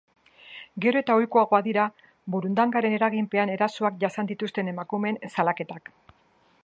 [0.85, 1.83] Gero eta ohikoagoak dira
[2.35, 5.93] burundagaren eraginpean erasoak jasan dituzten emakumeen salaketak.